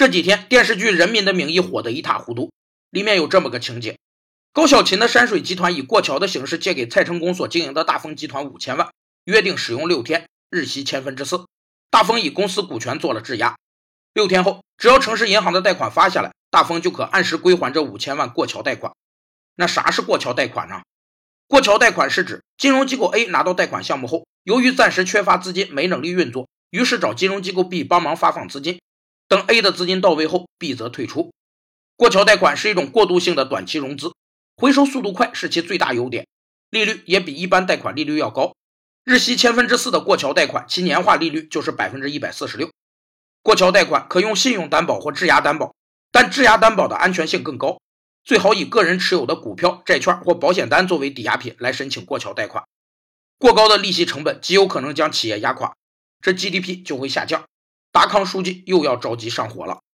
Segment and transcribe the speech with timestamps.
[0.00, 2.50] 这几天电视剧《人民的名义》火得一塌糊涂，
[2.88, 3.98] 里面有这么个情节：
[4.50, 8.88] 高小琴的山水集团以过桥的形式借给蔡成功所经营的大丰集团五千万，
[9.26, 11.44] 约定使用六天，日息千分之四。
[11.90, 13.58] 大丰以公司股权做了质押，
[14.14, 18.94] 六天后，只要城市银行的贷款发下来，大丰就可按时归还这五千万过桥贷款。
[19.56, 20.80] 那啥是过桥贷款呢？
[21.46, 28.80] 过桥贷款是指金融机构 A 拿到贷款项目后，由于暂时缺乏资金，没能力运作，于是找金融机构 B 帮忙发放资金。
[29.30, 31.30] 等 A 的资金到位后，B 则退出。
[31.94, 34.12] 过桥贷款是一种过渡性的短期融资，
[34.56, 36.26] 回收速度快是其最大优点，
[36.68, 38.56] 利率也比一般贷款利率要高。
[39.04, 42.72] 日息千分之四的过桥贷款，其年化利率就是百分之一百四十六。
[43.40, 45.76] 过桥贷款可用信用担保或质押担保，
[46.10, 47.80] 但质押担保的安全性更高。
[48.24, 52.64] 最好以个人持有的股票、债券或保险单作为抵押品来申请过桥贷款。
[53.38, 55.76] 过高的利息成本极有可能将企业压垮，
[56.20, 57.44] 这 GDP 就会下降。
[57.92, 59.80] 达康书记又要着急上火了。